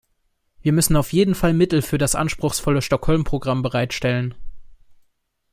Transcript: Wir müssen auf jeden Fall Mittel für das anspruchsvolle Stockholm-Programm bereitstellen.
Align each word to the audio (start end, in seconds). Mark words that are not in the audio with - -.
Wir 0.63 0.73
müssen 0.73 0.95
auf 0.95 1.13
jeden 1.13 1.35
Fall 1.35 1.53
Mittel 1.53 1.83
für 1.83 1.99
das 1.99 2.15
anspruchsvolle 2.15 2.81
Stockholm-Programm 2.81 3.61
bereitstellen. 3.61 4.33